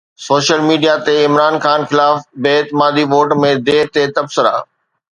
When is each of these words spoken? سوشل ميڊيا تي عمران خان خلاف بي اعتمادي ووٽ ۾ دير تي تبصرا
سوشل 0.27 0.59
ميڊيا 0.69 0.93
تي 1.05 1.13
عمران 1.27 1.55
خان 1.67 1.81
خلاف 1.91 2.17
بي 2.47 2.51
اعتمادي 2.57 3.03
ووٽ 3.15 3.29
۾ 3.49 3.51
دير 3.71 3.85
تي 3.95 4.03
تبصرا 4.19 4.55